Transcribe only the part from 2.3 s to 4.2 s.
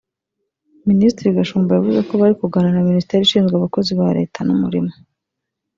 kuganira na Minisiteri ishinzwe abakozi ba